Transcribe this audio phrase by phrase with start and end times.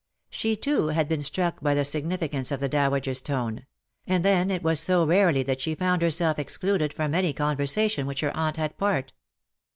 [0.31, 3.67] She, too, had been struck by the significance of the dowager's tone;
[4.07, 8.07] and then it was so rarely that she found herself excluded from any conversation in
[8.07, 9.13] which her aunt had part.